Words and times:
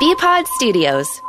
Bpod 0.00 0.46
Studios. 0.46 1.20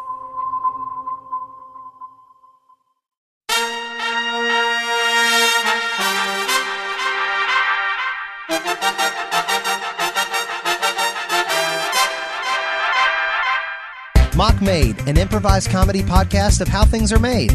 Mock 14.35 14.61
Made, 14.61 14.99
an 15.07 15.17
improvised 15.17 15.71
comedy 15.71 16.03
podcast 16.03 16.61
of 16.61 16.67
how 16.67 16.85
things 16.85 17.11
are 17.11 17.17
made. 17.17 17.51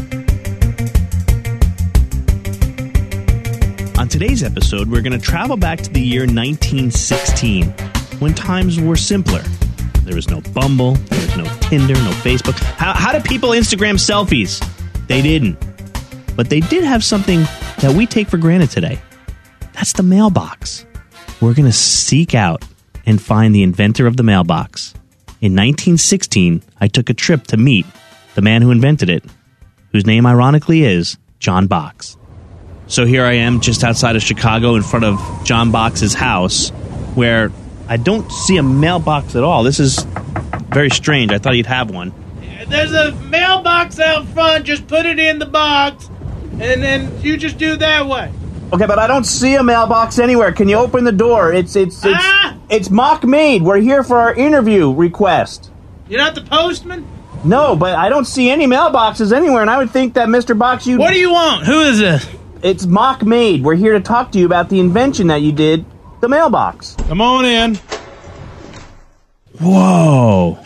On 3.97 4.09
today's 4.09 4.43
episode, 4.43 4.89
we're 4.91 5.01
going 5.01 5.17
to 5.17 5.25
travel 5.25 5.55
back 5.55 5.79
to 5.79 5.89
the 5.89 6.01
year 6.01 6.23
1916 6.23 7.71
when 8.19 8.33
times 8.33 8.81
were 8.81 8.97
simpler. 8.97 9.43
There 10.05 10.15
was 10.15 10.29
no 10.29 10.39
Bumble, 10.53 10.93
there 10.93 11.19
was 11.19 11.35
no 11.35 11.45
Tinder, 11.61 11.95
no 11.95 12.11
Facebook. 12.11 12.53
How, 12.75 12.93
how 12.93 13.11
did 13.11 13.23
people 13.23 13.49
Instagram 13.49 13.95
selfies? 13.95 14.63
They 15.07 15.21
didn't. 15.21 15.57
But 16.35 16.49
they 16.49 16.59
did 16.59 16.83
have 16.83 17.03
something 17.03 17.41
that 17.79 17.93
we 17.95 18.05
take 18.05 18.27
for 18.27 18.37
granted 18.37 18.69
today. 18.69 18.99
That's 19.73 19.93
the 19.93 20.03
mailbox. 20.03 20.85
We're 21.41 21.55
going 21.55 21.65
to 21.65 21.71
seek 21.71 22.35
out 22.35 22.63
and 23.05 23.21
find 23.21 23.53
the 23.53 23.63
inventor 23.63 24.05
of 24.05 24.15
the 24.15 24.23
mailbox. 24.23 24.93
In 25.41 25.53
1916, 25.53 26.61
I 26.79 26.87
took 26.87 27.09
a 27.09 27.13
trip 27.13 27.47
to 27.47 27.57
meet 27.57 27.85
the 28.35 28.41
man 28.41 28.61
who 28.61 28.71
invented 28.71 29.09
it, 29.09 29.23
whose 29.91 30.05
name 30.05 30.25
ironically 30.25 30.83
is 30.83 31.17
John 31.39 31.67
Box. 31.67 32.15
So 32.87 33.05
here 33.05 33.25
I 33.25 33.33
am 33.33 33.59
just 33.59 33.83
outside 33.83 34.15
of 34.15 34.21
Chicago 34.21 34.75
in 34.75 34.83
front 34.83 35.05
of 35.05 35.41
John 35.43 35.71
Box's 35.71 36.13
house, 36.13 36.69
where 37.15 37.49
I 37.87 37.97
don't 37.97 38.31
see 38.31 38.57
a 38.57 38.63
mailbox 38.63 39.35
at 39.35 39.43
all. 39.43 39.63
This 39.63 39.79
is 39.79 40.03
very 40.69 40.89
strange. 40.89 41.31
I 41.31 41.37
thought 41.37 41.53
he'd 41.53 41.65
have 41.67 41.91
one. 41.91 42.13
There's 42.67 42.93
a 42.93 43.11
mailbox 43.11 43.99
out 43.99 44.27
front. 44.29 44.65
Just 44.65 44.87
put 44.87 45.05
it 45.05 45.19
in 45.19 45.37
the 45.39 45.45
box, 45.45 46.09
and 46.51 46.81
then 46.81 47.21
you 47.21 47.37
just 47.37 47.57
do 47.59 47.75
that 47.77 48.07
way. 48.07 48.31
Okay, 48.73 48.87
but 48.87 48.97
I 48.97 49.05
don't 49.05 49.23
see 49.25 49.53
a 49.55 49.61
mailbox 49.63 50.17
anywhere. 50.17 50.51
Can 50.51 50.67
you 50.67 50.77
open 50.77 51.03
the 51.03 51.11
door? 51.11 51.53
It's 51.53 51.75
it's 51.75 51.97
it's 52.03 52.17
Ah! 52.19 52.57
it's 52.69 52.89
mock 52.89 53.23
made. 53.23 53.61
We're 53.61 53.77
here 53.79 54.03
for 54.03 54.17
our 54.17 54.33
interview 54.33 54.91
request. 54.91 55.69
You're 56.09 56.19
not 56.19 56.33
the 56.33 56.41
postman. 56.41 57.07
No, 57.43 57.75
but 57.75 57.93
I 57.95 58.09
don't 58.09 58.25
see 58.25 58.49
any 58.49 58.65
mailboxes 58.65 59.31
anywhere, 59.31 59.61
and 59.61 59.69
I 59.69 59.77
would 59.77 59.91
think 59.91 60.15
that 60.15 60.27
Mr. 60.29 60.57
Box, 60.57 60.87
you 60.87 60.97
What 60.97 61.13
do 61.13 61.19
you 61.19 61.31
want? 61.31 61.65
Who 61.67 61.81
is 61.81 61.99
this? 61.99 62.27
it's 62.63 62.87
mock 62.87 63.23
made. 63.23 63.63
We're 63.63 63.75
here 63.75 63.93
to 63.93 63.99
talk 63.99 64.31
to 64.31 64.39
you 64.39 64.47
about 64.47 64.69
the 64.69 64.79
invention 64.79 65.27
that 65.27 65.41
you 65.43 65.51
did, 65.51 65.85
the 66.21 66.29
mailbox. 66.29 66.95
Come 67.07 67.21
on 67.21 67.45
in. 67.45 67.75
Whoa. 69.59 70.59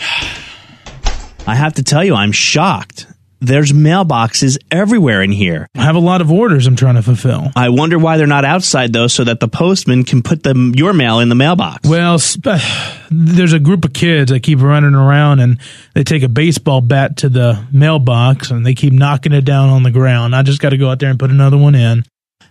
I 1.47 1.55
have 1.55 1.73
to 1.75 1.83
tell 1.83 2.03
you, 2.03 2.15
I'm 2.15 2.31
shocked. 2.31 3.07
There's 3.41 3.71
mailboxes 3.71 4.57
everywhere 4.69 5.21
in 5.21 5.31
here. 5.31 5.67
I 5.75 5.83
have 5.83 5.95
a 5.95 5.99
lot 5.99 6.19
of 6.19 6.29
orders 6.29 6.67
I'm 6.67 6.75
trying 6.75 6.95
to 6.95 7.01
fulfill. 7.01 7.47
I 7.55 7.69
wonder 7.69 7.97
why 7.97 8.17
they're 8.17 8.27
not 8.27 8.43
outside 8.43 8.91
though, 8.91 9.07
so 9.07 9.23
that 9.23 9.39
the 9.39 9.47
postman 9.47 10.03
can 10.03 10.21
put 10.21 10.43
the 10.43 10.73
your 10.75 10.91
mail 10.91 11.19
in 11.19 11.29
the 11.29 11.35
mailbox. 11.35 11.87
Well, 11.87 12.19
sp- 12.19 12.59
there's 13.09 13.53
a 13.53 13.59
group 13.59 13.85
of 13.85 13.93
kids 13.93 14.31
that 14.31 14.41
keep 14.43 14.59
running 14.61 14.93
around 14.93 15.39
and 15.39 15.57
they 15.95 16.03
take 16.03 16.23
a 16.23 16.27
baseball 16.27 16.81
bat 16.81 17.17
to 17.17 17.29
the 17.29 17.65
mailbox 17.71 18.51
and 18.51 18.65
they 18.65 18.73
keep 18.73 18.91
knocking 18.91 19.31
it 19.31 19.45
down 19.45 19.69
on 19.69 19.83
the 19.83 19.91
ground. 19.91 20.35
I 20.35 20.43
just 20.43 20.59
got 20.59 20.71
to 20.71 20.77
go 20.77 20.89
out 20.89 20.99
there 20.99 21.09
and 21.09 21.17
put 21.17 21.31
another 21.31 21.57
one 21.57 21.75
in. 21.75 22.03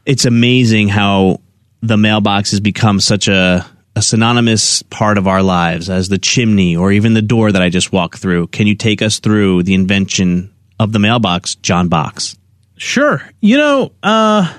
it's 0.07 0.25
amazing 0.25 0.89
how 0.89 1.41
the 1.81 1.97
mailbox 1.97 2.51
has 2.51 2.61
become 2.61 3.01
such 3.01 3.29
a, 3.29 3.67
a 3.95 4.03
synonymous 4.03 4.83
part 4.83 5.19
of 5.19 5.27
our 5.27 5.43
lives 5.43 5.89
as 5.91 6.09
the 6.09 6.19
chimney 6.19 6.77
or 6.77 6.93
even 6.93 7.15
the 7.15 7.23
door 7.23 7.53
that 7.53 7.63
I 7.63 7.69
just 7.69 7.93
walked 7.93 8.19
through. 8.19 8.49
Can 8.49 8.67
you 8.67 8.75
take 8.75 9.03
us 9.03 9.19
through 9.19 9.63
the 9.63 9.75
invention 9.75 10.53
of 10.79 10.93
the 10.93 10.99
mailbox, 10.99 11.55
John 11.57 11.89
Box? 11.89 12.37
Sure. 12.77 13.23
You 13.41 13.57
know, 13.57 13.93
uh, 14.03 14.53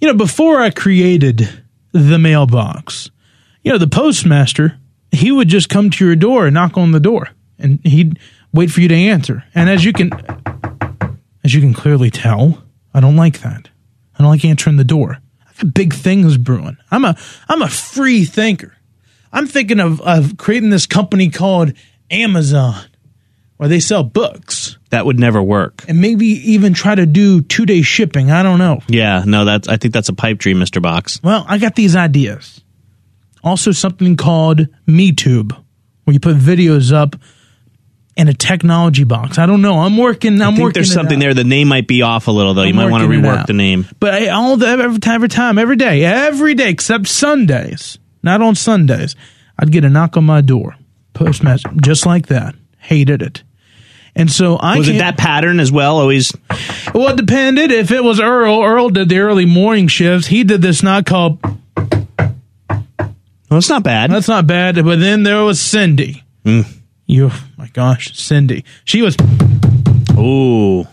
you 0.00 0.08
know, 0.08 0.14
before 0.14 0.60
I 0.60 0.70
created 0.70 1.48
the 1.92 2.18
mailbox, 2.18 3.10
you 3.62 3.72
know, 3.72 3.78
the 3.78 3.86
postmaster, 3.86 4.78
he 5.10 5.32
would 5.32 5.48
just 5.48 5.68
come 5.68 5.90
to 5.90 6.04
your 6.04 6.16
door 6.16 6.46
and 6.46 6.54
knock 6.54 6.76
on 6.76 6.92
the 6.92 7.00
door 7.00 7.30
and 7.58 7.80
he'd 7.84 8.18
wait 8.52 8.70
for 8.70 8.80
you 8.80 8.88
to 8.88 8.94
answer. 8.94 9.44
And 9.54 9.70
as 9.70 9.84
you 9.84 9.92
can, 9.92 10.10
as 11.44 11.54
you 11.54 11.60
can 11.60 11.74
clearly 11.74 12.10
tell, 12.10 12.62
I 12.92 13.00
don't 13.00 13.16
like 13.16 13.40
that. 13.40 13.68
I 14.18 14.22
don't 14.22 14.30
like 14.30 14.44
answering 14.44 14.76
the 14.76 14.84
door. 14.84 15.18
Big 15.72 15.92
things 15.94 16.36
brewing. 16.36 16.76
I'm 16.90 17.04
a, 17.04 17.16
I'm 17.48 17.62
a 17.62 17.68
free 17.68 18.24
thinker. 18.24 18.76
I'm 19.32 19.46
thinking 19.46 19.80
of, 19.80 20.00
of 20.00 20.36
creating 20.36 20.70
this 20.70 20.86
company 20.86 21.28
called 21.30 21.72
Amazon 22.10 22.84
where 23.56 23.68
they 23.68 23.80
sell 23.80 24.02
books 24.04 24.76
That 24.90 25.06
would 25.06 25.18
never 25.18 25.42
work. 25.42 25.84
and 25.88 26.00
maybe 26.00 26.26
even 26.52 26.74
try 26.74 26.94
to 26.94 27.06
do 27.06 27.40
two 27.42 27.64
day 27.66 27.82
shipping. 27.82 28.30
I 28.30 28.42
don't 28.42 28.58
know. 28.58 28.80
Yeah, 28.88 29.24
no, 29.26 29.44
that's 29.46 29.66
I 29.68 29.76
think 29.78 29.94
that's 29.94 30.08
a 30.10 30.14
pipe 30.14 30.38
dream, 30.38 30.58
Mr. 30.58 30.80
Box. 30.82 31.20
Well, 31.22 31.44
I 31.48 31.58
got 31.58 31.74
these 31.74 31.96
ideas. 31.96 32.62
Also, 33.42 33.72
something 33.72 34.16
called 34.16 34.66
MeTube, 34.86 35.52
where 36.04 36.14
you 36.14 36.20
put 36.20 36.36
videos 36.36 36.92
up 36.92 37.16
in 38.16 38.28
a 38.28 38.34
technology 38.34 39.04
box. 39.04 39.38
I 39.38 39.46
don't 39.46 39.60
know. 39.62 39.78
I'm 39.80 39.96
working. 39.96 40.40
I'm 40.40 40.42
I 40.42 40.46
think 40.52 40.60
working. 40.60 40.72
there's 40.74 40.92
something 40.92 41.18
out. 41.18 41.20
there. 41.20 41.34
The 41.34 41.44
name 41.44 41.68
might 41.68 41.86
be 41.86 42.02
off 42.02 42.28
a 42.28 42.30
little 42.30 42.54
though. 42.54 42.62
you 42.62 42.70
I'm 42.70 42.76
might 42.76 42.90
want 42.90 43.02
to 43.02 43.08
rework 43.08 43.46
the 43.46 43.52
name. 43.52 43.86
But 44.00 44.14
I, 44.14 44.28
all 44.28 44.56
the 44.56 44.66
every 44.66 44.98
time, 44.98 45.14
every 45.14 45.28
time, 45.28 45.58
every 45.58 45.76
day, 45.76 46.04
every 46.04 46.54
day 46.54 46.70
except 46.70 47.06
Sundays. 47.08 47.98
Not 48.22 48.42
on 48.42 48.54
Sundays. 48.54 49.14
I'd 49.58 49.70
get 49.70 49.84
a 49.84 49.90
knock 49.90 50.16
on 50.16 50.24
my 50.24 50.40
door, 50.40 50.74
postmaster, 51.14 51.70
just 51.80 52.06
like 52.06 52.26
that. 52.26 52.54
Hated 52.78 53.22
it. 53.22 53.42
And 54.14 54.32
so 54.32 54.56
I 54.56 54.78
Was 54.78 54.88
it 54.88 54.98
that 54.98 55.18
pattern 55.18 55.60
as 55.60 55.70
well? 55.70 55.98
Always 55.98 56.32
Well, 56.94 57.08
it 57.08 57.16
depended. 57.16 57.70
If 57.70 57.90
it 57.90 58.02
was 58.02 58.18
Earl, 58.18 58.62
Earl 58.62 58.88
did 58.88 59.10
the 59.10 59.18
early 59.18 59.44
morning 59.44 59.88
shifts. 59.88 60.26
He 60.26 60.42
did 60.42 60.62
this 60.62 60.82
knock 60.82 61.04
called 61.04 61.38
Well, 63.48 63.58
it's 63.58 63.68
not 63.68 63.82
bad. 63.82 64.10
That's 64.10 64.28
not 64.28 64.46
bad. 64.46 64.76
But 64.82 64.98
then 65.00 65.22
there 65.22 65.44
was 65.44 65.60
Cindy. 65.60 66.24
Mm. 66.44 66.66
You, 67.06 67.30
my 67.56 67.68
gosh, 67.68 68.16
Cindy. 68.18 68.64
She 68.84 69.02
was. 69.02 69.16
Ooh. 70.18 70.86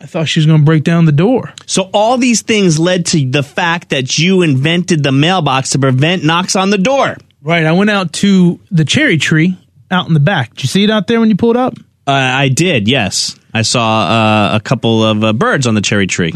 I 0.00 0.06
thought 0.06 0.28
she 0.28 0.40
was 0.40 0.46
going 0.46 0.60
to 0.60 0.64
break 0.64 0.84
down 0.84 1.04
the 1.04 1.12
door. 1.12 1.52
So 1.66 1.90
all 1.92 2.18
these 2.18 2.42
things 2.42 2.78
led 2.78 3.06
to 3.06 3.28
the 3.28 3.42
fact 3.42 3.90
that 3.90 4.18
you 4.18 4.42
invented 4.42 5.02
the 5.02 5.12
mailbox 5.12 5.70
to 5.70 5.78
prevent 5.78 6.24
knocks 6.24 6.54
on 6.54 6.70
the 6.70 6.78
door. 6.78 7.16
Right. 7.42 7.64
I 7.64 7.72
went 7.72 7.90
out 7.90 8.12
to 8.14 8.60
the 8.70 8.84
cherry 8.84 9.18
tree 9.18 9.58
out 9.90 10.06
in 10.06 10.14
the 10.14 10.20
back. 10.20 10.50
Did 10.50 10.62
you 10.62 10.68
see 10.68 10.84
it 10.84 10.90
out 10.90 11.06
there 11.08 11.18
when 11.18 11.30
you 11.30 11.36
pulled 11.36 11.56
up? 11.56 11.74
Uh, 12.06 12.12
I 12.12 12.48
did, 12.48 12.88
yes. 12.88 13.36
I 13.52 13.62
saw 13.62 14.02
uh, 14.52 14.56
a 14.56 14.60
couple 14.60 15.04
of 15.04 15.24
uh, 15.24 15.32
birds 15.32 15.66
on 15.66 15.74
the 15.74 15.80
cherry 15.80 16.06
tree. 16.06 16.32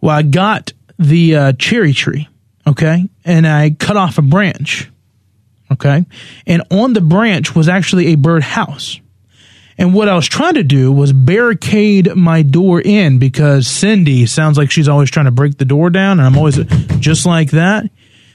Well, 0.00 0.16
I 0.16 0.22
got 0.22 0.72
the 0.98 1.36
uh, 1.36 1.52
cherry 1.54 1.92
tree. 1.92 2.28
Okay. 2.66 3.08
And 3.24 3.46
I 3.46 3.70
cut 3.70 3.96
off 3.96 4.18
a 4.18 4.22
branch. 4.22 4.89
Okay. 5.72 6.04
And 6.46 6.62
on 6.70 6.92
the 6.92 7.00
branch 7.00 7.54
was 7.54 7.68
actually 7.68 8.08
a 8.08 8.16
bird 8.16 8.42
house. 8.42 9.00
And 9.78 9.94
what 9.94 10.10
I 10.10 10.14
was 10.14 10.28
trying 10.28 10.54
to 10.54 10.62
do 10.62 10.92
was 10.92 11.12
barricade 11.12 12.14
my 12.14 12.42
door 12.42 12.82
in 12.82 13.18
because 13.18 13.66
Cindy 13.66 14.26
sounds 14.26 14.58
like 14.58 14.70
she's 14.70 14.88
always 14.88 15.10
trying 15.10 15.24
to 15.24 15.30
break 15.30 15.56
the 15.56 15.64
door 15.64 15.88
down, 15.88 16.18
and 16.18 16.26
I'm 16.26 16.36
always 16.36 16.56
just 16.98 17.24
like 17.24 17.52
that. 17.52 17.86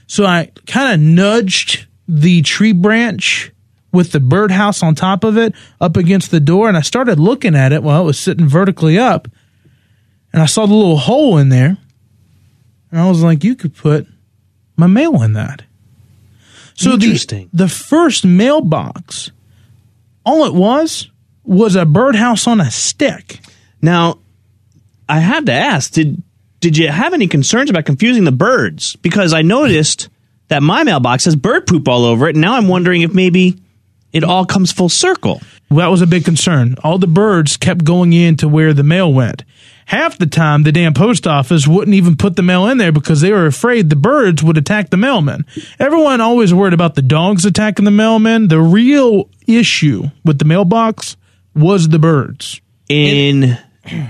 So 0.08 0.26
I 0.26 0.50
kind 0.66 0.96
of 0.96 1.00
nudged 1.00 1.86
the 2.08 2.42
tree 2.42 2.72
branch 2.72 3.52
with 3.92 4.12
the 4.12 4.20
birdhouse 4.20 4.82
on 4.82 4.96
top 4.96 5.24
of 5.24 5.38
it 5.38 5.54
up 5.80 5.98
against 5.98 6.32
the 6.32 6.40
door, 6.40 6.68
and 6.68 6.76
I 6.76 6.82
started 6.82 7.20
looking 7.20 7.54
at 7.54 7.72
it 7.72 7.84
while 7.84 8.02
it 8.02 8.06
was 8.06 8.20
sitting 8.20 8.48
vertically 8.48 8.98
up, 8.98 9.28
and 10.34 10.42
I 10.42 10.48
saw 10.48 10.66
the 10.66 10.74
little 10.74 10.98
hole 10.98 11.38
in 11.38 11.50
there, 11.50 11.78
and 12.92 13.00
I 13.00 13.08
was 13.08 13.22
like, 13.22 13.44
"You 13.44 13.56
could 13.56 13.76
put 13.76 14.08
my 14.78 14.88
mail 14.88 15.22
in 15.22 15.34
that." 15.34 15.62
So 16.76 16.98
the 16.98 17.06
Interesting. 17.06 17.50
the 17.54 17.68
first 17.68 18.26
mailbox, 18.26 19.32
all 20.26 20.46
it 20.46 20.54
was 20.54 21.10
was 21.44 21.76
a 21.76 21.86
birdhouse 21.86 22.48
on 22.48 22.60
a 22.62 22.70
stick. 22.70 23.40
Now, 23.82 24.20
I 25.08 25.20
have 25.20 25.46
to 25.46 25.54
ask, 25.54 25.92
did 25.94 26.22
did 26.60 26.78
you 26.78 26.90
have 26.90 27.14
any 27.14 27.28
concerns 27.28 27.70
about 27.70 27.86
confusing 27.86 28.24
the 28.24 28.32
birds? 28.32 28.96
Because 28.98 29.34
I 29.34 29.42
noticed 29.42 30.10
that 30.48 30.64
my 30.64 30.84
mailbox 30.84 31.26
has 31.26 31.36
bird 31.36 31.66
poop 31.68 31.88
all 31.88 32.04
over 32.06 32.28
it, 32.28 32.36
and 32.36 32.42
now 32.42 32.56
I'm 32.56 32.68
wondering 32.68 33.02
if 33.02 33.14
maybe 33.14 33.62
it 34.16 34.24
all 34.24 34.46
comes 34.46 34.72
full 34.72 34.90
circle. 34.90 35.42
Well, 35.70 35.80
that 35.80 35.92
was 35.92 36.02
a 36.02 36.08
big 36.08 36.24
concern. 36.26 36.76
All 36.84 36.98
the 36.98 37.06
birds 37.06 37.58
kept 37.58 37.84
going 37.84 38.14
in 38.14 38.38
to 38.38 38.48
where 38.48 38.74
the 38.74 38.84
mail 38.84 39.12
went. 39.14 39.44
Half 39.88 40.18
the 40.18 40.26
time, 40.26 40.64
the 40.64 40.72
damn 40.72 40.94
post 40.94 41.28
office 41.28 41.68
wouldn't 41.68 41.94
even 41.94 42.16
put 42.16 42.36
the 42.36 42.42
mail 42.42 42.66
in 42.68 42.78
there 42.78 42.92
because 42.92 43.22
they 43.22 43.32
were 43.32 43.46
afraid 43.46 43.90
the 43.90 43.96
birds 43.96 44.42
would 44.42 44.58
attack 44.58 44.90
the 44.90 44.98
mailman. 44.98 45.46
Everyone 45.80 46.22
always 46.22 46.54
worried 46.54 46.74
about 46.74 46.96
the 46.96 47.02
dogs 47.04 47.46
attacking 47.46 47.86
the 47.86 47.92
mailman. 47.92 48.48
The 48.48 48.60
real 48.62 49.30
issue 49.46 50.06
with 50.24 50.40
the 50.40 50.46
mailbox 50.46 51.18
was 51.54 51.90
the 51.90 52.00
birds. 52.00 52.62
In 52.90 53.58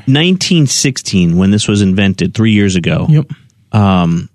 1916, 0.05 1.35
when 1.35 1.51
this 1.51 1.67
was 1.67 1.81
invented 1.81 2.33
three 2.33 2.51
years 2.51 2.75
ago, 2.75 3.07
Yep. 3.09 3.31
Um, 3.71 4.29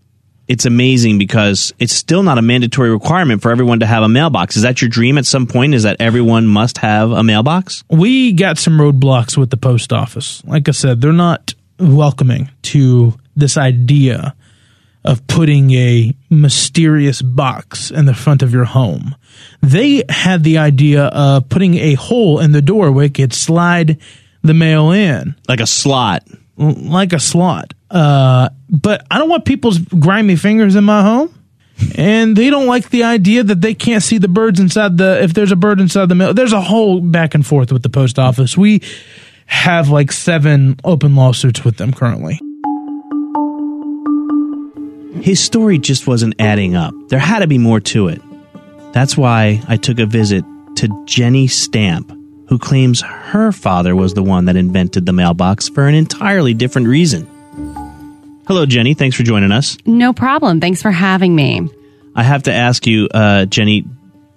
it's 0.51 0.67
amazing 0.67 1.17
because 1.17 1.73
it's 1.79 1.95
still 1.95 2.25
not 2.25 2.37
a 2.37 2.43
mandatory 2.43 2.91
requirement 2.91 3.41
for 3.41 3.53
everyone 3.53 3.79
to 3.79 3.87
have 3.87 4.03
a 4.03 4.09
mailbox. 4.09 4.57
Is 4.57 4.63
that 4.63 4.83
your 4.83 4.89
dream 4.89 5.17
at 5.17 5.25
some 5.25 5.47
point? 5.47 5.75
Is 5.75 5.85
that 5.85 5.99
everyone 6.01 6.49
must 6.49 6.79
have 6.79 7.13
a 7.13 7.23
mailbox? 7.23 7.85
We 7.89 8.33
got 8.33 8.59
some 8.59 8.77
roadblocks 8.77 9.37
with 9.37 9.51
the 9.51 9.57
post 9.57 9.93
office. 9.93 10.43
Like 10.45 10.69
I 10.69 10.73
said, 10.73 11.01
they're 11.01 11.13
not 11.13 11.55
welcoming 11.79 12.51
to 12.63 13.15
this 13.37 13.57
idea 13.57 14.35
of 15.05 15.25
putting 15.29 15.71
a 15.71 16.13
mysterious 16.31 17.23
box 17.23 17.93
in 17.93 18.07
the 18.07 18.15
front 18.15 18.43
of 18.43 18.53
your 18.53 18.65
home. 18.65 19.15
They 19.63 20.03
had 20.09 20.43
the 20.43 20.59
idea 20.59 21.05
of 21.05 21.49
putting 21.49 21.77
a 21.77 21.95
hole 21.95 22.41
in 22.41 22.51
the 22.51 22.61
door 22.61 22.91
where 22.91 23.05
it 23.05 23.15
could 23.15 23.33
slide 23.33 24.01
the 24.43 24.55
mail 24.55 24.91
in 24.91 25.37
Like 25.49 25.61
a 25.61 25.67
slot. 25.67 26.27
Like 26.57 27.13
a 27.13 27.21
slot. 27.21 27.75
Uh, 27.91 28.51
but 28.69 29.07
I 29.11 29.19
don't 29.19 29.29
want 29.29 29.45
people's 29.45 29.79
grimy 29.79 30.37
fingers 30.37 30.77
in 30.77 30.85
my 30.85 31.03
home. 31.03 31.35
And 31.95 32.37
they 32.37 32.51
don't 32.51 32.67
like 32.67 32.91
the 32.91 33.05
idea 33.05 33.43
that 33.43 33.63
they 33.63 33.73
can't 33.73 34.03
see 34.03 34.19
the 34.19 34.29
birds 34.29 34.61
inside 34.61 34.99
the, 34.99 35.23
if 35.23 35.33
there's 35.33 35.51
a 35.51 35.57
bird 35.57 35.81
inside 35.81 36.11
the 36.11 36.15
mail. 36.15 36.35
There's 36.35 36.53
a 36.53 36.61
whole 36.61 37.01
back 37.01 37.35
and 37.35 37.47
forth 37.47 37.73
with 37.73 37.83
the 37.83 37.89
post 37.89 38.19
office. 38.19 38.57
We 38.57 38.83
have 39.47 39.89
like 39.89 40.13
seven 40.13 40.77
open 40.85 41.17
lawsuits 41.17 41.65
with 41.65 41.79
them 41.79 41.93
currently. 41.93 42.39
His 45.23 45.41
story 45.41 45.79
just 45.79 46.07
wasn't 46.07 46.35
adding 46.39 46.77
up. 46.77 46.95
There 47.09 47.19
had 47.19 47.41
to 47.41 47.47
be 47.47 47.59
more 47.59 47.81
to 47.81 48.09
it. 48.09 48.23
That's 48.93 49.17
why 49.17 49.63
I 49.69 49.77
took 49.77 49.99
a 49.99 50.07
visit 50.07 50.45
to 50.77 51.05
Jenny 51.07 51.47
Stamp, 51.47 52.13
who 52.51 52.59
claims 52.59 53.01
her 53.01 53.53
father 53.53 53.95
was 53.95 54.13
the 54.13 54.23
one 54.25 54.47
that 54.47 54.57
invented 54.57 55.07
the 55.07 55.13
mailbox 55.13 55.69
for 55.69 55.87
an 55.87 55.95
entirely 55.95 56.53
different 56.53 56.89
reason. 56.89 57.25
Hello, 58.49 58.67
Jenny. 58.67 58.93
Thanks 58.95 59.17
for 59.17 59.23
joining 59.23 59.53
us. 59.53 59.79
No 59.87 60.13
problem. 60.13 60.61
Thanks 60.61 60.83
for 60.83 60.91
having 60.91 61.35
me. 61.37 61.69
I 62.17 62.25
have 62.25 62.43
to 62.43 62.53
ask 62.53 62.89
you, 62.89 63.09
uh, 63.15 63.45
Jenny, 63.47 63.85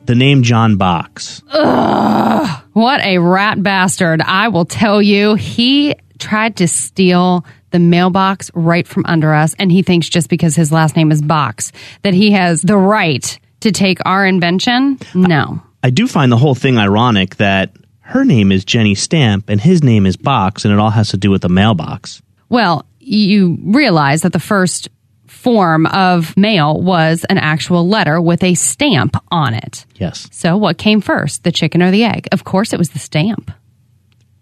the 0.05 0.13
name 0.13 0.43
John 0.43 0.77
Box. 0.77 1.41
Ugh, 1.51 2.61
What 2.73 3.01
a 3.01 3.17
rat 3.17 3.63
bastard. 3.63 4.21
I 4.21 4.49
will 4.49 4.65
tell 4.65 5.01
you, 5.01 5.33
he 5.33 5.95
tried 6.19 6.57
to 6.57 6.67
steal 6.67 7.43
the 7.71 7.79
mailbox 7.79 8.51
right 8.53 8.87
from 8.87 9.05
under 9.07 9.33
us, 9.33 9.55
and 9.57 9.71
he 9.71 9.81
thinks 9.81 10.07
just 10.07 10.29
because 10.29 10.55
his 10.55 10.71
last 10.71 10.95
name 10.95 11.11
is 11.11 11.19
Box 11.23 11.71
that 12.03 12.13
he 12.13 12.29
has 12.33 12.61
the 12.61 12.77
right 12.77 13.39
to 13.61 13.71
take 13.71 13.97
our 14.05 14.23
invention. 14.23 14.99
No. 15.15 15.63
I 15.81 15.89
do 15.89 16.07
find 16.07 16.31
the 16.31 16.37
whole 16.37 16.53
thing 16.53 16.77
ironic 16.77 17.37
that 17.37 17.75
her 18.13 18.23
name 18.23 18.51
is 18.51 18.63
Jenny 18.63 18.93
Stamp 18.93 19.49
and 19.49 19.59
his 19.59 19.83
name 19.83 20.05
is 20.05 20.15
Box, 20.15 20.65
and 20.65 20.73
it 20.73 20.79
all 20.79 20.91
has 20.91 21.09
to 21.09 21.17
do 21.17 21.31
with 21.31 21.41
the 21.41 21.49
mailbox. 21.49 22.21
Well, 22.47 22.85
you 22.99 23.57
realize 23.63 24.21
that 24.21 24.33
the 24.33 24.39
first 24.39 24.87
form 25.25 25.87
of 25.87 26.37
mail 26.37 26.79
was 26.79 27.25
an 27.27 27.39
actual 27.39 27.87
letter 27.87 28.21
with 28.21 28.43
a 28.43 28.53
stamp 28.53 29.15
on 29.31 29.55
it. 29.55 29.87
Yes. 29.95 30.27
So, 30.31 30.57
what 30.57 30.77
came 30.77 31.01
first, 31.01 31.43
the 31.43 31.51
chicken 31.51 31.81
or 31.81 31.89
the 31.89 32.03
egg? 32.03 32.27
Of 32.31 32.43
course, 32.43 32.71
it 32.71 32.77
was 32.77 32.91
the 32.91 32.99
stamp. 32.99 33.51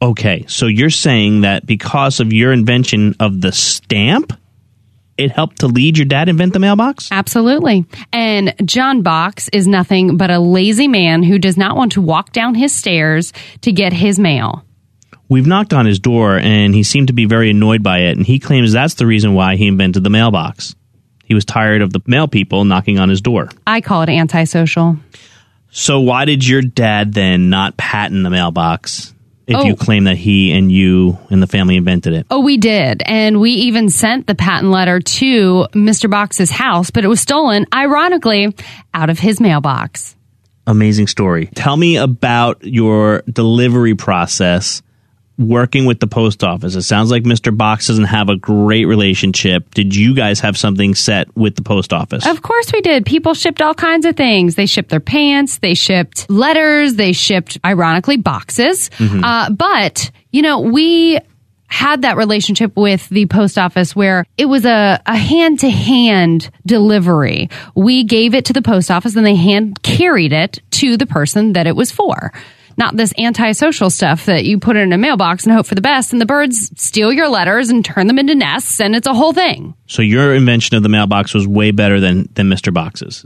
Okay, 0.01 0.43
so 0.49 0.65
you're 0.65 0.89
saying 0.89 1.41
that 1.41 1.65
because 1.65 2.19
of 2.19 2.33
your 2.33 2.51
invention 2.51 3.15
of 3.21 3.39
the 3.39 3.53
stamp, 3.53 4.33
it 5.23 5.31
helped 5.31 5.59
to 5.59 5.67
lead 5.67 5.97
your 5.97 6.05
dad 6.05 6.29
invent 6.29 6.53
the 6.53 6.59
mailbox? 6.59 7.09
Absolutely. 7.11 7.85
And 8.11 8.53
John 8.65 9.01
Box 9.01 9.49
is 9.53 9.67
nothing 9.67 10.17
but 10.17 10.29
a 10.29 10.39
lazy 10.39 10.87
man 10.87 11.23
who 11.23 11.39
does 11.39 11.57
not 11.57 11.75
want 11.75 11.93
to 11.93 12.01
walk 12.01 12.31
down 12.31 12.55
his 12.55 12.73
stairs 12.73 13.33
to 13.61 13.71
get 13.71 13.93
his 13.93 14.19
mail. 14.19 14.65
We've 15.29 15.47
knocked 15.47 15.73
on 15.73 15.85
his 15.85 15.99
door 15.99 16.37
and 16.37 16.75
he 16.75 16.83
seemed 16.83 17.07
to 17.07 17.13
be 17.13 17.25
very 17.25 17.51
annoyed 17.51 17.83
by 17.83 17.99
it, 17.99 18.17
and 18.17 18.25
he 18.25 18.39
claims 18.39 18.73
that's 18.73 18.95
the 18.95 19.07
reason 19.07 19.33
why 19.33 19.55
he 19.55 19.67
invented 19.67 20.03
the 20.03 20.09
mailbox. 20.09 20.75
He 21.23 21.33
was 21.33 21.45
tired 21.45 21.81
of 21.81 21.93
the 21.93 22.01
mail 22.05 22.27
people 22.27 22.65
knocking 22.65 22.99
on 22.99 23.07
his 23.07 23.21
door. 23.21 23.49
I 23.65 23.79
call 23.79 24.01
it 24.01 24.09
antisocial. 24.09 24.97
So 25.69 26.01
why 26.01 26.25
did 26.25 26.45
your 26.45 26.61
dad 26.61 27.13
then 27.13 27.49
not 27.49 27.77
patent 27.77 28.23
the 28.23 28.29
mailbox 28.29 29.13
if 29.47 29.55
Oh. 29.57 29.65
you 29.65 29.75
claim 29.75 30.05
that 30.05 30.17
he 30.17 30.51
and 30.51 30.71
you 30.71 31.17
and 31.29 31.41
the 31.41 31.47
family 31.47 31.75
invented 31.75 32.13
it? 32.13 32.25
Oh, 32.29 32.39
we 32.41 32.57
did. 32.57 33.01
And 33.05 33.39
we 33.39 33.51
even 33.51 33.89
sent 33.89 34.27
the 34.27 34.35
patent 34.35 34.71
letter 34.71 34.99
to 34.99 35.67
Mr. 35.73 36.09
Box's 36.09 36.51
house, 36.51 36.89
but 36.91 37.03
it 37.03 37.07
was 37.07 37.19
stolen, 37.21 37.65
ironically, 37.73 38.53
out 38.93 39.09
of 39.09 39.19
his 39.19 39.39
mailbox. 39.41 40.15
Amazing 40.67 41.07
story. 41.07 41.49
Tell 41.55 41.75
me 41.75 41.97
about 41.97 42.63
your 42.63 43.23
delivery 43.31 43.95
process 43.95 44.81
working 45.47 45.85
with 45.85 45.99
the 45.99 46.07
post 46.07 46.43
office. 46.43 46.75
It 46.75 46.83
sounds 46.83 47.11
like 47.11 47.23
Mr. 47.23 47.55
Box 47.55 47.87
doesn't 47.87 48.05
have 48.05 48.29
a 48.29 48.35
great 48.35 48.85
relationship. 48.85 49.73
Did 49.73 49.95
you 49.95 50.13
guys 50.15 50.39
have 50.41 50.57
something 50.57 50.95
set 50.95 51.35
with 51.35 51.55
the 51.55 51.61
post 51.61 51.93
office? 51.93 52.25
Of 52.25 52.41
course 52.41 52.71
we 52.71 52.81
did. 52.81 53.05
People 53.05 53.33
shipped 53.33 53.61
all 53.61 53.73
kinds 53.73 54.05
of 54.05 54.15
things. 54.15 54.55
They 54.55 54.65
shipped 54.65 54.89
their 54.89 54.99
pants, 54.99 55.57
they 55.59 55.73
shipped 55.73 56.29
letters, 56.29 56.95
they 56.95 57.13
shipped, 57.13 57.57
ironically, 57.65 58.17
boxes. 58.17 58.89
Uh, 59.23 59.49
but, 59.51 60.11
you 60.31 60.41
know, 60.41 60.59
we 60.61 61.19
had 61.67 62.01
that 62.01 62.17
relationship 62.17 62.75
with 62.75 63.07
the 63.09 63.25
post 63.27 63.57
office 63.57 63.95
where 63.95 64.25
it 64.37 64.45
was 64.45 64.65
a, 64.65 65.01
a 65.05 65.15
hand 65.15 65.59
to 65.59 65.69
hand 65.69 66.49
delivery. 66.65 67.49
We 67.75 68.03
gave 68.03 68.35
it 68.35 68.45
to 68.45 68.53
the 68.53 68.61
post 68.61 68.91
office 68.91 69.15
and 69.15 69.25
they 69.25 69.35
hand 69.35 69.81
carried 69.81 70.33
it 70.33 70.59
to 70.71 70.97
the 70.97 71.05
person 71.05 71.53
that 71.53 71.67
it 71.67 71.75
was 71.75 71.89
for. 71.89 72.33
Not 72.77 72.97
this 72.97 73.13
antisocial 73.17 73.89
stuff 73.89 74.25
that 74.25 74.45
you 74.45 74.59
put 74.59 74.75
in 74.75 74.93
a 74.93 74.97
mailbox 74.97 75.45
and 75.45 75.53
hope 75.53 75.65
for 75.65 75.75
the 75.75 75.81
best, 75.81 76.11
and 76.13 76.21
the 76.21 76.25
birds 76.25 76.71
steal 76.81 77.11
your 77.11 77.29
letters 77.29 77.69
and 77.69 77.83
turn 77.83 78.07
them 78.07 78.19
into 78.19 78.35
nests, 78.35 78.79
and 78.79 78.95
it's 78.95 79.07
a 79.07 79.13
whole 79.13 79.33
thing. 79.33 79.73
so 79.87 80.01
your 80.01 80.33
invention 80.33 80.77
of 80.77 80.83
the 80.83 80.89
mailbox 80.89 81.33
was 81.33 81.47
way 81.47 81.71
better 81.71 81.99
than, 81.99 82.29
than 82.33 82.47
Mr. 82.47 82.73
Box's. 82.73 83.25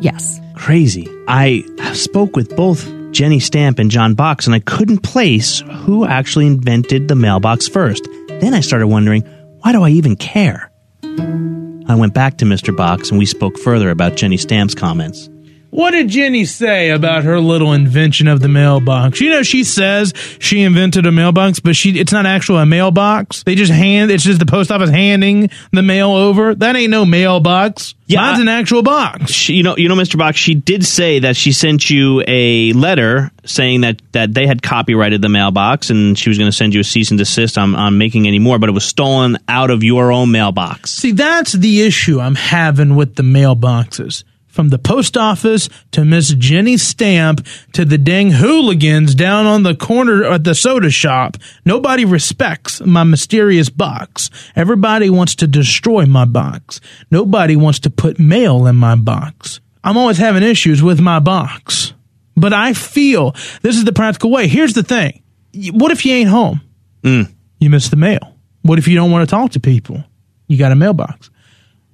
Yes. 0.00 0.40
Crazy. 0.54 1.08
I 1.28 1.64
spoke 1.94 2.36
with 2.36 2.56
both 2.56 2.84
Jenny 3.12 3.40
Stamp 3.40 3.78
and 3.78 3.90
John 3.90 4.14
Box, 4.14 4.46
and 4.46 4.54
I 4.54 4.60
couldn't 4.60 4.98
place 4.98 5.60
who 5.60 6.04
actually 6.04 6.46
invented 6.46 7.08
the 7.08 7.14
mailbox 7.14 7.68
first. 7.68 8.06
Then 8.28 8.54
I 8.54 8.60
started 8.60 8.88
wondering, 8.88 9.22
why 9.60 9.72
do 9.72 9.82
I 9.82 9.90
even 9.90 10.16
care? 10.16 10.70
I 11.88 11.94
went 11.94 12.14
back 12.14 12.38
to 12.38 12.44
Mr. 12.44 12.74
Box 12.74 13.10
and 13.10 13.18
we 13.18 13.26
spoke 13.26 13.58
further 13.58 13.90
about 13.90 14.16
Jenny 14.16 14.36
Stamp's 14.36 14.74
comments. 14.74 15.28
What 15.72 15.92
did 15.92 16.08
Jenny 16.08 16.44
say 16.44 16.90
about 16.90 17.24
her 17.24 17.40
little 17.40 17.72
invention 17.72 18.28
of 18.28 18.40
the 18.40 18.48
mailbox? 18.48 19.22
You 19.22 19.30
know, 19.30 19.42
she 19.42 19.64
says 19.64 20.12
she 20.38 20.60
invented 20.60 21.06
a 21.06 21.10
mailbox, 21.10 21.60
but 21.60 21.74
she 21.74 21.98
it's 21.98 22.12
not 22.12 22.26
actually 22.26 22.60
a 22.60 22.66
mailbox. 22.66 23.42
They 23.44 23.54
just 23.54 23.72
hand 23.72 24.10
it's 24.10 24.22
just 24.22 24.38
the 24.38 24.44
post 24.44 24.70
office 24.70 24.90
handing 24.90 25.48
the 25.70 25.80
mail 25.80 26.10
over. 26.10 26.54
That 26.54 26.76
ain't 26.76 26.90
no 26.90 27.06
mailbox. 27.06 27.94
Yeah, 28.04 28.20
Mine's 28.20 28.40
an 28.40 28.48
actual 28.48 28.82
box. 28.82 29.30
She, 29.30 29.54
you 29.54 29.62
know, 29.62 29.78
you 29.78 29.88
know, 29.88 29.94
Mr. 29.94 30.18
Box. 30.18 30.36
She 30.36 30.54
did 30.54 30.84
say 30.84 31.20
that 31.20 31.36
she 31.36 31.52
sent 31.52 31.88
you 31.88 32.22
a 32.28 32.74
letter 32.74 33.30
saying 33.46 33.80
that 33.80 34.02
that 34.12 34.34
they 34.34 34.46
had 34.46 34.62
copyrighted 34.62 35.22
the 35.22 35.30
mailbox, 35.30 35.88
and 35.88 36.18
she 36.18 36.28
was 36.28 36.36
going 36.36 36.50
to 36.50 36.56
send 36.56 36.74
you 36.74 36.80
a 36.80 36.84
cease 36.84 37.10
and 37.10 37.18
desist 37.18 37.56
on 37.56 37.74
on 37.74 37.96
making 37.96 38.26
any 38.28 38.38
more. 38.38 38.58
But 38.58 38.68
it 38.68 38.72
was 38.72 38.84
stolen 38.84 39.38
out 39.48 39.70
of 39.70 39.82
your 39.82 40.12
own 40.12 40.32
mailbox. 40.32 40.90
See, 40.90 41.12
that's 41.12 41.54
the 41.54 41.80
issue 41.80 42.20
I'm 42.20 42.34
having 42.34 42.94
with 42.94 43.14
the 43.14 43.22
mailboxes. 43.22 44.24
From 44.52 44.68
the 44.68 44.78
post 44.78 45.16
office 45.16 45.70
to 45.92 46.04
Miss 46.04 46.34
Jenny 46.34 46.76
Stamp 46.76 47.46
to 47.72 47.86
the 47.86 47.96
dang 47.96 48.32
hooligans 48.32 49.14
down 49.14 49.46
on 49.46 49.62
the 49.62 49.74
corner 49.74 50.24
at 50.24 50.44
the 50.44 50.54
soda 50.54 50.90
shop, 50.90 51.38
nobody 51.64 52.04
respects 52.04 52.82
my 52.82 53.02
mysterious 53.02 53.70
box. 53.70 54.28
Everybody 54.54 55.08
wants 55.08 55.36
to 55.36 55.46
destroy 55.46 56.04
my 56.04 56.26
box. 56.26 56.82
Nobody 57.10 57.56
wants 57.56 57.78
to 57.78 57.90
put 57.90 58.18
mail 58.18 58.66
in 58.66 58.76
my 58.76 58.94
box. 58.94 59.60
I'm 59.82 59.96
always 59.96 60.18
having 60.18 60.42
issues 60.42 60.82
with 60.82 61.00
my 61.00 61.18
box. 61.18 61.94
But 62.36 62.52
I 62.52 62.74
feel 62.74 63.32
this 63.62 63.76
is 63.76 63.86
the 63.86 63.92
practical 63.94 64.30
way. 64.30 64.48
Here's 64.48 64.74
the 64.74 64.82
thing. 64.82 65.22
What 65.70 65.92
if 65.92 66.04
you 66.04 66.12
ain't 66.12 66.28
home? 66.28 66.60
Mm. 67.02 67.32
You 67.58 67.70
miss 67.70 67.88
the 67.88 67.96
mail. 67.96 68.36
What 68.60 68.78
if 68.78 68.86
you 68.86 68.96
don't 68.96 69.10
want 69.10 69.26
to 69.26 69.34
talk 69.34 69.52
to 69.52 69.60
people? 69.60 70.04
You 70.46 70.58
got 70.58 70.72
a 70.72 70.76
mailbox. 70.76 71.30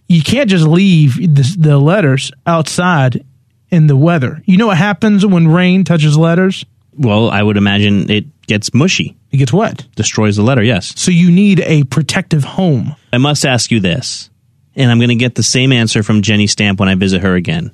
You 0.08 0.22
can't 0.22 0.48
just 0.48 0.64
leave 0.66 1.16
the, 1.16 1.56
the 1.58 1.78
letters 1.78 2.32
outside 2.46 3.24
in 3.70 3.86
the 3.88 3.96
weather. 3.96 4.42
You 4.46 4.56
know 4.56 4.68
what 4.68 4.78
happens 4.78 5.24
when 5.26 5.48
rain 5.48 5.84
touches 5.84 6.16
letters? 6.16 6.64
Well, 6.96 7.30
I 7.30 7.42
would 7.42 7.56
imagine 7.58 8.10
it 8.10 8.24
gets 8.46 8.72
mushy, 8.72 9.16
It 9.30 9.36
gets 9.36 9.52
wet. 9.52 9.86
destroys 9.94 10.36
the 10.36 10.42
letter. 10.42 10.62
Yes. 10.62 10.98
So 10.98 11.10
you 11.10 11.30
need 11.30 11.60
a 11.60 11.82
protective 11.84 12.42
home. 12.42 12.96
I 13.12 13.18
must 13.18 13.44
ask 13.44 13.70
you 13.70 13.80
this, 13.80 14.30
and 14.74 14.90
I'm 14.90 14.98
going 14.98 15.10
to 15.10 15.14
get 15.14 15.34
the 15.34 15.42
same 15.42 15.70
answer 15.72 16.02
from 16.02 16.22
Jenny 16.22 16.46
Stamp 16.46 16.80
when 16.80 16.88
I 16.88 16.94
visit 16.94 17.20
her 17.22 17.34
again. 17.34 17.70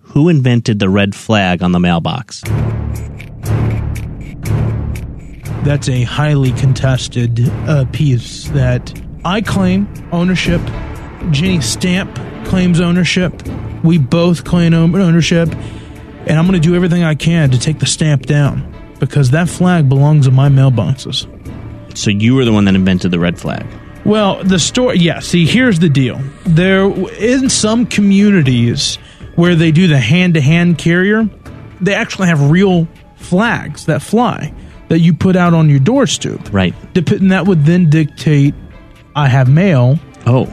Who 0.00 0.28
invented 0.28 0.78
the 0.80 0.88
red 0.88 1.14
flag 1.14 1.62
on 1.62 1.70
the 1.72 1.78
mailbox? 1.78 2.42
That's 5.64 5.88
a 5.88 6.02
highly 6.02 6.52
contested 6.52 7.48
uh, 7.68 7.84
piece 7.92 8.48
that 8.50 8.92
I 9.24 9.40
claim 9.40 9.88
ownership. 10.12 10.60
Jenny 11.30 11.60
Stamp 11.60 12.14
claims 12.46 12.80
ownership. 12.80 13.46
We 13.82 13.98
both 13.98 14.44
claim 14.44 14.74
ownership. 14.74 15.48
And 16.28 16.38
I'm 16.38 16.46
going 16.46 16.60
to 16.60 16.68
do 16.68 16.74
everything 16.74 17.04
I 17.04 17.14
can 17.14 17.50
to 17.50 17.58
take 17.58 17.78
the 17.78 17.86
stamp 17.86 18.26
down 18.26 18.74
because 18.98 19.30
that 19.30 19.48
flag 19.48 19.88
belongs 19.88 20.26
in 20.26 20.34
my 20.34 20.48
mailboxes. 20.48 21.26
So 21.96 22.10
you 22.10 22.34
were 22.34 22.44
the 22.44 22.52
one 22.52 22.64
that 22.64 22.74
invented 22.74 23.12
the 23.12 23.18
red 23.20 23.38
flag. 23.38 23.64
Well, 24.04 24.42
the 24.42 24.58
story, 24.58 24.98
yeah. 24.98 25.20
See, 25.20 25.46
here's 25.46 25.78
the 25.78 25.88
deal. 25.88 26.20
There, 26.44 26.86
in 27.14 27.48
some 27.48 27.86
communities 27.86 28.96
where 29.36 29.54
they 29.54 29.70
do 29.70 29.86
the 29.86 29.98
hand-to-hand 29.98 30.78
carrier, 30.78 31.28
they 31.80 31.94
actually 31.94 32.28
have 32.28 32.50
real 32.50 32.88
flags 33.16 33.86
that 33.86 34.02
fly 34.02 34.52
that 34.88 35.00
you 35.00 35.14
put 35.14 35.36
out 35.36 35.54
on 35.54 35.68
your 35.70 35.80
door 35.80 36.06
stoop. 36.06 36.52
Right. 36.52 36.74
Dep- 36.92 37.10
and 37.10 37.32
that 37.32 37.46
would 37.46 37.64
then 37.64 37.90
dictate, 37.90 38.54
I 39.14 39.28
have 39.28 39.48
mail. 39.48 39.98
Oh, 40.26 40.52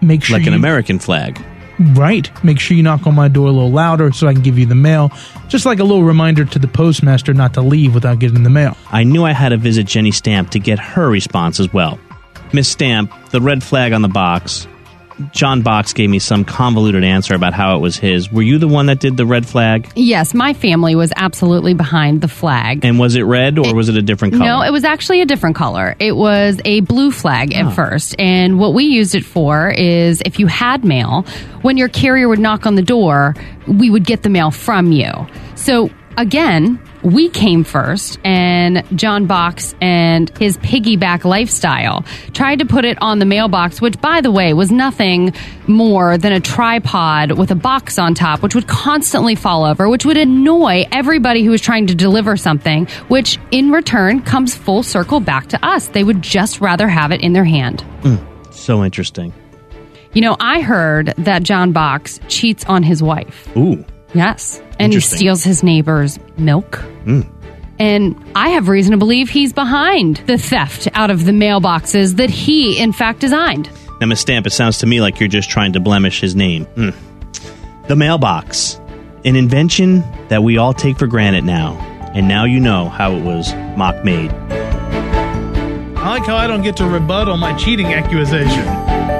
Make 0.00 0.24
sure 0.24 0.38
like 0.38 0.46
an 0.46 0.52
you- 0.52 0.58
American 0.58 0.98
flag. 0.98 1.40
Right. 1.78 2.30
Make 2.42 2.58
sure 2.58 2.74
you 2.74 2.82
knock 2.82 3.06
on 3.06 3.14
my 3.14 3.28
door 3.28 3.48
a 3.48 3.50
little 3.52 3.70
louder 3.70 4.10
so 4.10 4.26
I 4.26 4.32
can 4.32 4.40
give 4.42 4.58
you 4.58 4.64
the 4.64 4.74
mail. 4.74 5.12
Just 5.48 5.66
like 5.66 5.78
a 5.78 5.84
little 5.84 6.04
reminder 6.04 6.46
to 6.46 6.58
the 6.58 6.68
postmaster 6.68 7.34
not 7.34 7.52
to 7.54 7.60
leave 7.60 7.94
without 7.94 8.18
getting 8.18 8.42
the 8.44 8.50
mail. 8.50 8.76
I 8.90 9.04
knew 9.04 9.24
I 9.24 9.32
had 9.32 9.50
to 9.50 9.58
visit 9.58 9.86
Jenny 9.86 10.10
Stamp 10.10 10.50
to 10.52 10.58
get 10.58 10.78
her 10.78 11.10
response 11.10 11.60
as 11.60 11.70
well. 11.72 11.98
Miss 12.54 12.68
Stamp, 12.68 13.12
the 13.30 13.42
red 13.42 13.62
flag 13.62 13.92
on 13.92 14.00
the 14.00 14.08
box. 14.08 14.66
John 15.32 15.62
Box 15.62 15.92
gave 15.92 16.10
me 16.10 16.18
some 16.18 16.44
convoluted 16.44 17.02
answer 17.02 17.34
about 17.34 17.54
how 17.54 17.76
it 17.76 17.80
was 17.80 17.96
his. 17.96 18.30
Were 18.30 18.42
you 18.42 18.58
the 18.58 18.68
one 18.68 18.86
that 18.86 19.00
did 19.00 19.16
the 19.16 19.24
red 19.24 19.46
flag? 19.46 19.90
Yes, 19.94 20.34
my 20.34 20.52
family 20.52 20.94
was 20.94 21.12
absolutely 21.16 21.74
behind 21.74 22.20
the 22.20 22.28
flag. 22.28 22.84
And 22.84 22.98
was 22.98 23.16
it 23.16 23.22
red 23.22 23.58
or 23.58 23.74
was 23.74 23.88
it 23.88 23.96
a 23.96 24.02
different 24.02 24.34
color? 24.34 24.44
No, 24.44 24.62
it 24.62 24.70
was 24.70 24.84
actually 24.84 25.22
a 25.22 25.26
different 25.26 25.56
color. 25.56 25.96
It 25.98 26.16
was 26.16 26.60
a 26.64 26.80
blue 26.80 27.10
flag 27.10 27.54
at 27.54 27.66
oh. 27.66 27.70
first. 27.70 28.14
And 28.18 28.58
what 28.58 28.74
we 28.74 28.84
used 28.84 29.14
it 29.14 29.24
for 29.24 29.70
is 29.70 30.22
if 30.26 30.38
you 30.38 30.46
had 30.46 30.84
mail, 30.84 31.22
when 31.62 31.76
your 31.76 31.88
carrier 31.88 32.28
would 32.28 32.38
knock 32.38 32.66
on 32.66 32.74
the 32.74 32.82
door, 32.82 33.34
we 33.66 33.88
would 33.90 34.04
get 34.04 34.22
the 34.22 34.28
mail 34.28 34.50
from 34.50 34.92
you. 34.92 35.10
So 35.54 35.90
again, 36.16 36.80
we 37.06 37.28
came 37.28 37.62
first, 37.62 38.18
and 38.24 38.84
John 38.98 39.26
Box 39.26 39.76
and 39.80 40.36
his 40.38 40.58
piggyback 40.58 41.24
lifestyle 41.24 42.04
tried 42.32 42.58
to 42.58 42.64
put 42.64 42.84
it 42.84 43.00
on 43.00 43.20
the 43.20 43.24
mailbox, 43.24 43.80
which, 43.80 44.00
by 44.00 44.20
the 44.20 44.32
way, 44.32 44.52
was 44.52 44.72
nothing 44.72 45.32
more 45.68 46.18
than 46.18 46.32
a 46.32 46.40
tripod 46.40 47.38
with 47.38 47.52
a 47.52 47.54
box 47.54 47.96
on 47.96 48.14
top, 48.14 48.42
which 48.42 48.56
would 48.56 48.66
constantly 48.66 49.36
fall 49.36 49.64
over, 49.64 49.88
which 49.88 50.04
would 50.04 50.16
annoy 50.16 50.84
everybody 50.90 51.44
who 51.44 51.50
was 51.52 51.60
trying 51.60 51.86
to 51.86 51.94
deliver 51.94 52.36
something, 52.36 52.86
which 53.06 53.38
in 53.52 53.70
return 53.70 54.20
comes 54.20 54.56
full 54.56 54.82
circle 54.82 55.20
back 55.20 55.46
to 55.46 55.64
us. 55.64 55.86
They 55.86 56.02
would 56.02 56.22
just 56.22 56.60
rather 56.60 56.88
have 56.88 57.12
it 57.12 57.20
in 57.20 57.32
their 57.34 57.44
hand. 57.44 57.84
Mm, 58.02 58.52
so 58.52 58.84
interesting. 58.84 59.32
You 60.12 60.22
know, 60.22 60.36
I 60.40 60.60
heard 60.60 61.14
that 61.18 61.44
John 61.44 61.70
Box 61.70 62.18
cheats 62.26 62.64
on 62.64 62.82
his 62.82 63.00
wife. 63.00 63.48
Ooh. 63.56 63.84
Yes. 64.16 64.60
And 64.78 64.92
he 64.92 65.00
steals 65.00 65.44
his 65.44 65.62
neighbor's 65.62 66.18
milk. 66.36 66.82
And 67.78 68.24
I 68.34 68.50
have 68.50 68.68
reason 68.68 68.92
to 68.92 68.96
believe 68.96 69.28
he's 69.28 69.52
behind 69.52 70.16
the 70.26 70.38
theft 70.38 70.88
out 70.94 71.10
of 71.10 71.24
the 71.26 71.32
mailboxes 71.32 72.16
that 72.16 72.30
he, 72.30 72.78
in 72.78 72.92
fact, 72.92 73.20
designed. 73.20 73.70
Now, 74.00 74.06
Miss 74.06 74.20
Stamp, 74.20 74.46
it 74.46 74.50
sounds 74.50 74.78
to 74.78 74.86
me 74.86 75.00
like 75.00 75.20
you're 75.20 75.28
just 75.28 75.50
trying 75.50 75.72
to 75.74 75.80
blemish 75.80 76.20
his 76.20 76.34
name. 76.34 76.64
Hmm. 76.64 76.90
The 77.88 77.96
mailbox, 77.96 78.80
an 79.24 79.36
invention 79.36 80.02
that 80.28 80.42
we 80.42 80.58
all 80.58 80.74
take 80.74 80.98
for 80.98 81.06
granted 81.06 81.44
now, 81.44 81.76
and 82.14 82.28
now 82.28 82.44
you 82.44 82.60
know 82.60 82.88
how 82.88 83.12
it 83.12 83.22
was 83.22 83.54
mock 83.76 84.04
made. 84.04 84.30
I 86.06 86.18
like 86.18 86.26
how 86.26 86.36
I 86.36 86.46
don't 86.46 86.62
get 86.62 86.76
to 86.78 86.86
rebut 86.86 87.28
on 87.28 87.40
my 87.40 87.52
cheating 87.56 87.86
accusation. 87.86 89.15